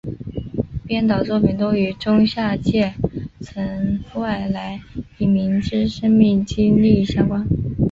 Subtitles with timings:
[0.87, 2.95] 编导作品多与中下阶
[3.39, 4.81] 层及外来
[5.19, 7.45] 移民之生命经历相关。